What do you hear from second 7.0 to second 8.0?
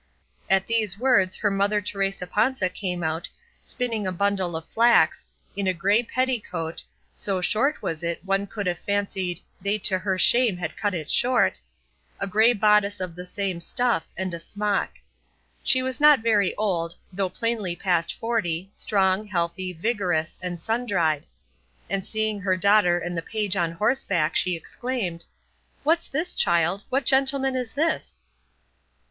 (so short